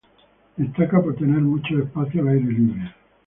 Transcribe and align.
Destaca 0.57 0.99
por 0.99 1.13
tener 1.15 1.41
muchos 1.41 1.79
espacios 1.79 2.25
al 2.25 2.29
aire 2.33 2.53
libre. 2.53 2.91